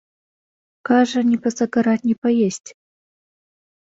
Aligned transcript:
Кажа, 0.89 1.21
ні 1.31 1.37
пазагараць, 1.43 2.01
ні 2.07 2.15
паесці. 2.23 2.73